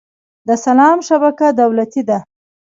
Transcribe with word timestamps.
د 0.47 0.49
سلام 0.65 0.97
شبکه 1.07 1.47
دولتي 1.61 2.01
ده؟ 2.09 2.19